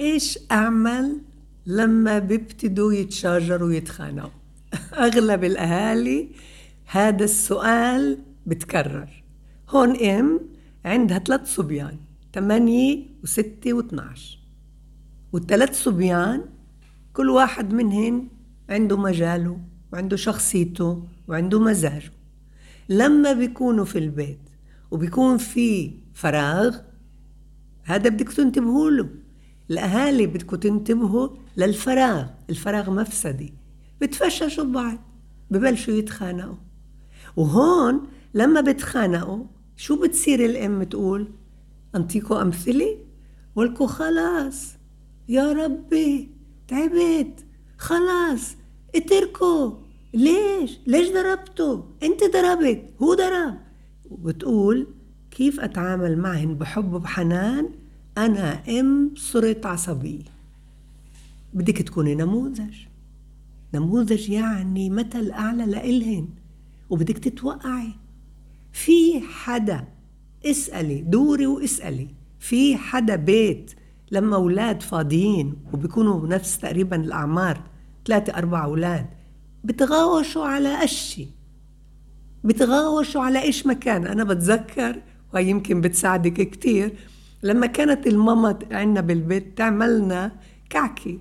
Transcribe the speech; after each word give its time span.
إيش 0.00 0.38
أعمل 0.50 1.20
لما 1.66 2.18
بيبتدوا 2.18 2.92
يتشاجروا 2.92 3.68
ويتخانقوا؟ 3.68 4.30
أغلب 5.06 5.44
الأهالي 5.44 6.28
هذا 6.86 7.24
السؤال 7.24 8.18
بتكرر. 8.46 9.22
هون 9.68 9.96
إم 9.96 10.40
عندها 10.84 11.18
ثلاث 11.18 11.54
صبيان 11.54 11.96
ثمانية 12.34 13.06
وستة 13.22 13.72
واثناش. 13.72 14.38
والثلاث 15.32 15.82
صبيان 15.82 16.44
كل 17.12 17.30
واحد 17.30 17.72
منهن 17.74 18.28
عنده 18.70 18.96
مجاله 18.96 19.60
وعنده 19.92 20.16
شخصيته 20.16 21.02
وعنده 21.28 21.60
مزاجه. 21.60 22.12
لما 22.88 23.32
بيكونوا 23.32 23.84
في 23.84 23.98
البيت 23.98 24.40
وبيكون 24.90 25.38
في 25.38 25.92
فراغ 26.14 26.76
هذا 27.82 28.08
بدك 28.08 28.32
تنتبهوا 28.32 28.90
له. 28.90 29.08
الأهالي 29.70 30.26
بدكم 30.26 30.56
تنتبهوا 30.56 31.28
للفراغ 31.56 32.26
الفراغ 32.50 32.90
مفسدي. 32.90 33.54
بتفششوا 34.00 34.64
ببعض 34.64 34.98
ببلشوا 35.50 35.94
يتخانقوا. 35.94 36.56
وهون 37.36 38.06
لما 38.34 38.60
بتخانقوا 38.60 39.44
شو 39.76 40.00
بتصير 40.00 40.44
الأم 40.44 40.82
تقول 40.82 41.28
أنطيكو 41.96 42.40
أمثلة؟ 42.40 42.98
ولكو 43.56 43.86
خلاص 43.86 44.74
يا 45.28 45.52
ربي 45.52 46.30
تعبت. 46.68 47.44
خلاص 47.78 48.56
اتركوا 48.94 49.72
ليش؟ 50.14 50.78
ليش 50.86 51.08
ضربته 51.08 51.84
انت 52.02 52.24
ضربت 52.24 52.84
هو 53.02 53.14
ضرب. 53.14 53.54
وبتقول 54.10 54.86
كيف 55.30 55.60
أتعامل 55.60 56.18
معهن 56.18 56.54
بحب 56.54 56.92
وبحنان؟ 56.92 57.68
أنا 58.18 58.62
إم 58.80 59.10
صرت 59.16 59.66
عصبيه 59.66 60.22
بدك 61.54 61.82
تكوني 61.82 62.14
نموذج. 62.14 62.74
نموذج 63.74 64.30
يعني 64.30 64.90
مثل 64.90 65.30
أعلى 65.30 65.66
لإلهن 65.66 66.28
وبدك 66.90 67.18
تتوقعي. 67.18 67.92
في 68.72 69.20
حدا 69.20 69.84
اسألي 70.46 71.00
دوري 71.00 71.46
واسألي. 71.46 72.08
في 72.38 72.76
حدا 72.76 73.16
بيت 73.16 73.74
لما 74.10 74.36
أولاد 74.36 74.82
فاضيين 74.82 75.54
وبيكونوا 75.72 76.20
بنفس 76.20 76.58
تقريبا 76.58 76.96
الأعمار 76.96 77.62
ثلاثة 78.06 78.34
أربع 78.34 78.64
أولاد 78.64 79.06
بتغاوشوا 79.64 80.44
على 80.44 80.84
أشي. 80.84 81.28
بتغاوشوا 82.44 83.22
على 83.22 83.42
إيش 83.42 83.66
مكان 83.66 84.06
أنا 84.06 84.24
بتذكر 84.24 85.02
وهي 85.34 85.50
يمكن 85.50 85.80
بتساعدك 85.80 86.50
كتير 86.50 86.92
لما 87.42 87.66
كانت 87.66 88.06
الماما 88.06 88.58
عندنا 88.72 89.00
بالبيت 89.00 89.58
تعملنا 89.58 90.32
كعكة 90.70 91.18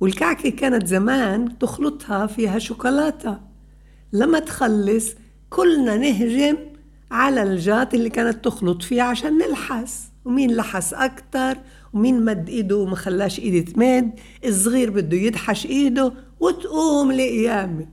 والكعكة 0.00 0.50
كانت 0.50 0.86
زمان 0.86 1.58
تخلطها 1.58 2.26
فيها 2.26 2.58
شوكولاتة. 2.58 3.40
لما 4.12 4.38
تخلص 4.38 5.14
كلنا 5.50 5.96
نهجم 5.96 6.56
على 7.10 7.42
الجات 7.42 7.94
اللي 7.94 8.10
كانت 8.10 8.44
تخلط 8.44 8.82
فيها 8.82 9.02
عشان 9.02 9.38
نلحس. 9.38 10.08
ومين 10.24 10.56
لحس 10.56 10.94
أكتر؟ 10.94 11.56
ومين 11.92 12.24
مد 12.24 12.48
إيده 12.48 12.76
وما 12.76 12.96
خلاش 12.96 13.38
إيدي 13.38 13.62
تمد 13.62 14.10
الصغير 14.44 14.90
بده 14.90 15.16
يدحش 15.16 15.66
إيده 15.66 16.12
وتقوم 16.40 17.12
لقيامي 17.12 17.88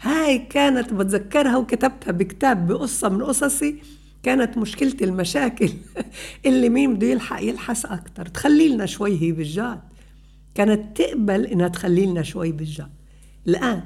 هاي 0.00 0.38
كانت 0.38 0.92
بتذكرها 0.92 1.56
وكتبتها 1.56 2.12
بكتاب 2.12 2.66
بقصة 2.66 3.08
من 3.08 3.22
قصصي. 3.22 3.78
كانت 4.22 4.58
مشكلة 4.58 4.96
المشاكل 5.02 5.70
اللي 6.46 6.68
مين 6.68 6.94
بده 6.94 7.06
يلحق 7.06 7.42
يلحس 7.42 7.86
أكتر. 7.86 8.26
تخلي 8.26 8.68
لنا 8.68 8.86
شوي 8.86 9.22
هي 9.22 9.32
بالجاد 9.32 9.80
كانت 10.54 10.96
تقبل 10.96 11.46
إنها 11.46 11.68
تخلي 11.68 12.06
لنا 12.06 12.22
شوي 12.22 12.52
بالجاد 12.52 12.90
الآن 13.48 13.82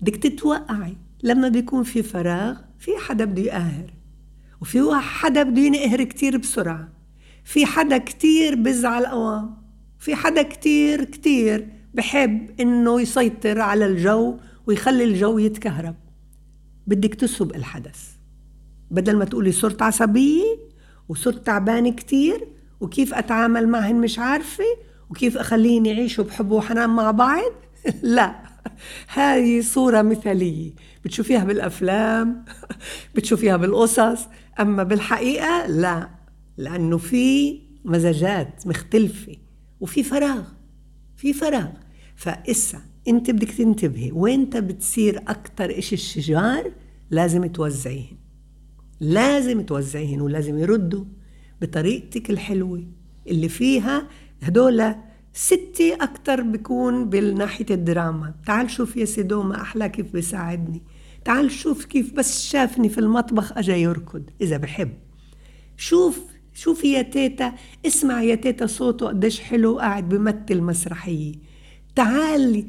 بدك 0.00 0.16
تتوقعي 0.16 0.96
لما 1.22 1.48
بيكون 1.48 1.82
في 1.82 2.02
فراغ 2.02 2.56
في 2.78 2.90
حدا 2.98 3.24
بده 3.24 3.42
يقهر 3.42 3.92
وفي 4.60 4.90
حدا 5.00 5.42
بده 5.42 5.60
ينقهر 5.62 6.02
كتير 6.04 6.36
بسرعة. 6.36 6.88
في 7.44 7.66
حدا 7.66 7.98
كتير 7.98 8.54
بزعل 8.54 9.04
أوام 9.04 9.56
في 9.98 10.14
حدا 10.14 10.42
كتير 10.42 11.04
كتير 11.04 11.68
بحب 11.94 12.60
إنه 12.60 13.00
يسيطر 13.00 13.60
على 13.60 13.86
الجو 13.86 14.36
ويخلي 14.66 15.04
الجو 15.04 15.38
يتكهرب. 15.38 15.94
بدك 16.86 17.14
تسب 17.14 17.54
الحدث. 17.54 18.21
بدل 18.92 19.16
ما 19.16 19.24
تقولي 19.24 19.52
صرت 19.52 19.82
عصبية 19.82 20.58
وصرت 21.08 21.46
تعبانة 21.46 21.90
كتير 21.92 22.48
وكيف 22.80 23.14
أتعامل 23.14 23.68
معهن 23.68 23.96
مش 23.96 24.18
عارفة 24.18 24.64
وكيف 25.10 25.36
أخليهم 25.36 25.86
يعيشوا 25.86 26.24
بحب 26.24 26.50
وحنان 26.50 26.90
مع 26.90 27.10
بعض؟ 27.10 27.52
لا 28.02 28.34
هاي 29.12 29.62
صورة 29.62 30.02
مثالية. 30.02 30.72
بتشوفيها 31.04 31.44
بالأفلام 31.44 32.44
بتشوفيها 33.14 33.56
بالقصص 33.56 34.26
أما 34.60 34.82
بالحقيقة 34.82 35.66
لا 35.66 36.08
لأنه 36.56 36.98
في 36.98 37.58
مزاجات 37.84 38.66
مختلفة 38.66 39.36
وفي 39.80 40.02
فراغ 40.02 40.42
في 41.16 41.32
فراغ. 41.32 41.68
فإسا 42.16 42.80
أنت 43.08 43.30
بدك 43.30 43.50
تنتبهي 43.50 44.12
وين 44.12 44.44
بتصير 44.44 45.22
أكتر 45.28 45.78
إشي 45.78 45.94
الشجار 45.94 46.72
لازم 47.10 47.46
توزعيهن. 47.46 48.21
لازم 49.00 49.60
توزعيهن 49.60 50.20
ولازم 50.20 50.58
يردوا 50.58 51.04
بطريقتك 51.60 52.30
الحلوة 52.30 52.84
اللي 53.26 53.48
فيها 53.48 54.08
هدول 54.42 54.94
ستة 55.32 55.94
أكتر 56.00 56.42
بكون 56.42 57.08
بالناحية 57.08 57.66
الدراما. 57.70 58.34
تعال 58.46 58.70
شوف 58.70 58.96
يا 58.96 59.04
سيدو 59.04 59.42
ما 59.42 59.60
أحلى 59.60 59.88
كيف 59.88 60.12
بيساعدني. 60.12 60.82
تعال 61.24 61.50
شوف 61.50 61.84
كيف 61.84 62.12
بس 62.12 62.50
شافني 62.50 62.88
في 62.88 62.98
المطبخ 62.98 63.58
أجا 63.58 63.76
يركض 63.76 64.22
إذا 64.40 64.56
بحب. 64.56 64.90
شوف 65.76 66.20
شوفي 66.54 66.92
يا 66.92 67.02
تيتا 67.02 67.52
اسمع 67.86 68.22
يا 68.22 68.34
تيتا 68.34 68.66
صوته 68.66 69.06
قديش 69.06 69.40
حلو 69.40 69.78
قاعد 69.78 70.08
بمثل 70.08 70.60
مسرحية. 70.60 71.34
تعال 71.96 72.66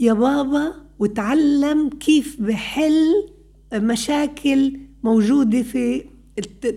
يا 0.00 0.12
بابا 0.12 0.74
وتعلم 0.98 1.88
كيف 1.88 2.36
بحل 2.40 3.28
مشاكل 3.74 4.80
موجودة 5.02 5.62
في 5.62 6.04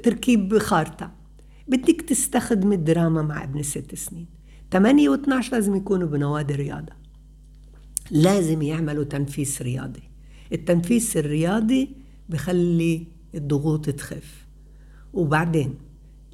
تركيب 0.03 0.57
خارطة. 0.57 1.11
بدك 1.67 2.01
تستخدم 2.01 2.73
الدراما 2.73 3.21
مع 3.21 3.43
ابن 3.43 3.63
ست 3.63 3.95
سنين. 3.95 4.27
8 4.71 5.09
و 5.09 5.13
12 5.13 5.51
لازم 5.53 5.75
يكونوا 5.75 6.07
بنوادي 6.07 6.53
رياضة. 6.53 6.93
لازم 8.11 8.61
يعملوا 8.61 9.03
تنفيس 9.03 9.61
رياضي. 9.61 10.03
التنفيس 10.53 11.17
الرياضي 11.17 11.89
بخلي 12.29 13.07
الضغوط 13.35 13.89
تخف. 13.89 14.47
وبعدين 15.13 15.75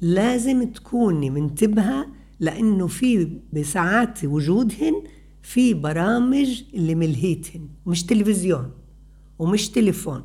لازم 0.00 0.72
تكوني 0.72 1.30
منتبهة 1.30 2.06
لأنه 2.40 2.86
في 2.86 3.38
بساعات 3.52 4.24
وجودهن 4.24 5.02
في 5.42 5.74
برامج 5.74 6.62
اللي 6.74 6.94
ملهيتهن. 6.94 7.68
مش 7.86 8.04
تلفزيون 8.04 8.70
ومش 9.38 9.68
تليفون. 9.68 10.24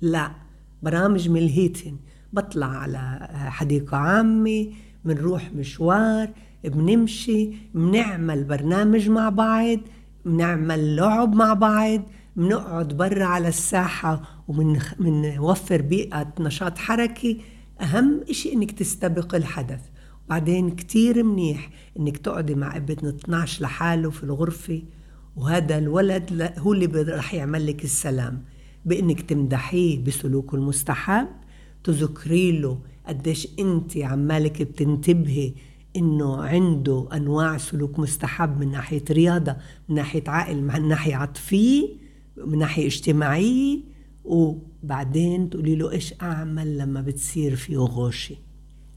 لا. 0.00 0.41
برامج 0.82 1.28
ملهيتهن 1.28 1.96
بطلع 2.32 2.66
على 2.66 3.28
حديقة 3.50 3.96
عامة 3.96 4.66
منروح 5.04 5.52
مشوار 5.54 6.30
بنمشي 6.64 7.50
بنعمل 7.74 8.44
برنامج 8.44 9.08
مع 9.08 9.28
بعض 9.28 9.78
بنعمل 10.24 10.96
لعب 10.96 11.34
مع 11.34 11.54
بعض 11.54 12.02
بنقعد 12.36 12.88
برا 12.96 13.24
على 13.24 13.48
الساحة 13.48 14.22
ومنوفر 14.48 15.82
بيئة 15.82 16.32
نشاط 16.40 16.78
حركي. 16.78 17.40
أهم 17.80 18.20
إشي 18.30 18.52
إنك 18.52 18.72
تستبق 18.72 19.34
الحدث. 19.34 19.80
بعدين 20.28 20.70
كتير 20.70 21.22
منيح 21.22 21.70
إنك 21.98 22.16
تقعدي 22.16 22.54
مع 22.54 22.76
ابن 22.76 23.08
12 23.08 23.62
لحاله 23.62 24.10
في 24.10 24.24
الغرفة 24.24 24.82
وهذا 25.36 25.78
الولد 25.78 26.52
هو 26.58 26.72
اللي 26.72 26.86
رح 27.02 27.34
يعمل 27.34 27.66
لك 27.66 27.84
السلام. 27.84 28.44
بإنك 28.84 29.20
تمدحيه 29.20 30.04
بسلوكه 30.04 30.54
المستحب 30.54 31.28
تذكري 31.84 32.52
له 32.60 32.78
قديش 33.06 33.48
أنت 33.58 33.96
عمالك 33.96 34.62
بتنتبهي 34.62 35.52
إنه 35.96 36.36
عنده 36.42 37.08
أنواع 37.12 37.58
سلوك 37.58 37.98
مستحب 37.98 38.60
من 38.60 38.70
ناحية 38.70 39.04
رياضة 39.10 39.56
من 39.88 39.94
ناحية 39.94 40.24
عقل 40.26 40.62
من 40.62 40.88
ناحية 40.88 41.14
عاطفية 41.14 41.88
من 42.36 42.58
ناحية 42.58 42.86
اجتماعية 42.86 43.78
وبعدين 44.24 45.50
تقولي 45.50 45.76
له 45.76 45.90
إيش 45.90 46.14
أعمل 46.22 46.78
لما 46.78 47.00
بتصير 47.00 47.56
في 47.56 47.76
غوشي 47.76 48.36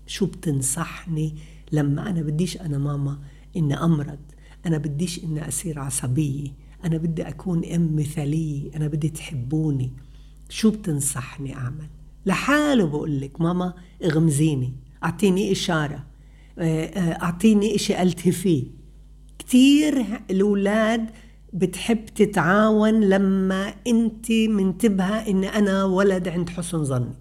شو 0.08 0.26
بتنصحني 0.26 1.36
لما 1.72 2.10
أنا 2.10 2.22
بديش 2.22 2.58
أنا 2.62 2.78
ماما 2.78 3.20
إني 3.58 3.78
أمرض؟ 3.78 4.20
أنا 4.66 4.78
بديش 4.78 5.24
إني 5.24 5.48
أصير 5.48 5.80
عصبية؟ 5.80 6.48
أنا 6.86 6.98
بدي 6.98 7.28
أكون 7.28 7.66
أم 7.66 7.96
مثالية 7.96 8.76
أنا 8.76 8.88
بدي 8.88 9.10
تحبوني. 9.10 9.94
شو 10.50 10.72
بتنصحني 10.72 11.56
أعمل؟ 11.56 11.90
لحاله 12.26 12.86
بقول 12.86 13.22
لك 13.22 13.42
ماما 13.42 13.74
اغمزيني 14.04 14.74
أعطيني 15.04 15.52
إشارة 15.52 16.04
أعطيني 16.60 17.76
إشي 17.76 18.02
ألتفيه 18.02 18.64
كتير 19.40 20.06
الأولاد 20.32 21.10
بتحب 21.54 22.06
تتعاون 22.06 23.00
لما 23.02 23.74
أنت 23.88 24.32
منتبهة 24.32 25.30
إن 25.30 25.44
أنا 25.44 25.84
ولد 25.84 26.28
عند 26.28 26.50
حسن 26.50 26.84
ظنك. 26.84 27.18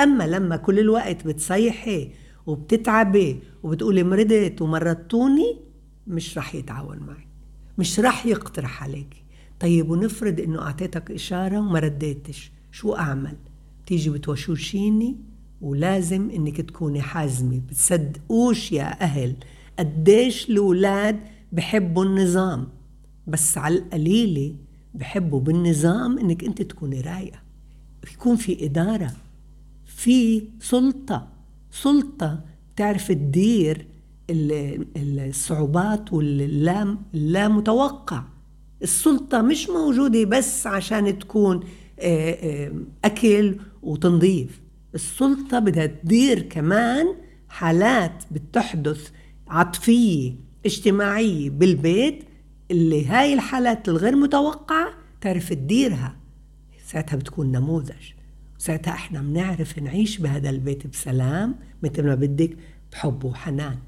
أما 0.00 0.24
لما 0.26 0.56
كل 0.56 0.78
الوقت 0.78 1.26
بتصيحي 1.26 2.10
وبتتعبي 2.46 3.38
وبتقولي 3.62 4.02
مرضت 4.02 4.62
ومرضتوني 4.62 5.56
مش 6.06 6.38
رح 6.38 6.54
يتعاون 6.54 6.98
معك. 6.98 7.31
مش 7.82 8.00
رح 8.00 8.26
يقترح 8.26 8.82
عليك. 8.82 9.24
طيب 9.60 9.90
ونفرض 9.90 10.40
إنه 10.40 10.62
أعطيتك 10.62 11.10
إشارة 11.10 11.58
وما 11.58 11.78
رديتش 11.78 12.50
شو 12.72 12.94
أعمل؟ 12.94 13.36
تيجي 13.86 14.10
بتوشوشيني؟ 14.10 15.16
ولازم 15.60 16.30
إنك 16.30 16.60
تكوني 16.60 17.02
حازمة 17.02 17.60
بتصدقوش 17.68 18.72
يا 18.72 19.02
أهل 19.02 19.34
قديش 19.78 20.50
الأولاد 20.50 21.20
بحبوا 21.52 22.04
النظام. 22.04 22.68
بس 23.26 23.58
على 23.58 23.74
القليلة 23.78 24.54
بحبوا 24.94 25.40
بالنظام 25.40 26.18
إنك 26.18 26.44
أنت 26.44 26.62
تكوني 26.62 27.00
رايقة. 27.00 27.38
يكون 28.12 28.36
في 28.36 28.64
إدارة 28.64 29.12
في 29.86 30.42
سلطة 30.60 31.28
سلطة 31.70 32.44
تعرف 32.76 33.08
تدير 33.08 33.86
الصعوبات 34.30 36.12
واللا 36.12 36.96
لا 37.12 37.48
متوقع 37.48 38.24
السلطة 38.82 39.42
مش 39.42 39.68
موجودة 39.68 40.24
بس 40.24 40.66
عشان 40.66 41.18
تكون 41.18 41.60
أكل 43.04 43.56
وتنظيف. 43.82 44.60
السلطة 44.94 45.58
بدها 45.58 45.86
تدير 45.86 46.40
كمان 46.42 47.06
حالات 47.48 48.24
بتحدث 48.30 49.10
عاطفية 49.48 50.34
اجتماعية 50.66 51.50
بالبيت 51.50 52.24
اللي 52.70 53.06
هاي 53.06 53.34
الحالات 53.34 53.88
الغير 53.88 54.16
متوقعة 54.16 54.88
تعرف 55.20 55.48
تديرها. 55.48 56.16
ساعتها 56.86 57.16
بتكون 57.16 57.52
نموذج. 57.52 58.12
ساعتها 58.58 58.90
إحنا 58.92 59.22
بنعرف 59.22 59.78
نعيش 59.78 60.18
بهذا 60.18 60.50
البيت 60.50 60.86
بسلام 60.86 61.54
مثل 61.82 62.06
ما 62.06 62.14
بدك 62.14 62.56
بحب 62.92 63.24
وحنان. 63.24 63.78